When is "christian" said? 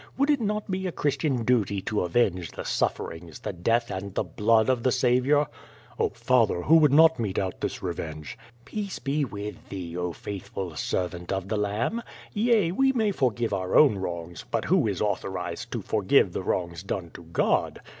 0.91-1.43